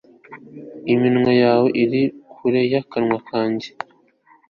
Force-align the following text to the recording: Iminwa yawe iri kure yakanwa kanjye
Iminwa 0.93 1.31
yawe 1.43 1.67
iri 1.83 2.01
kure 2.31 2.61
yakanwa 2.73 3.17
kanjye 3.29 3.69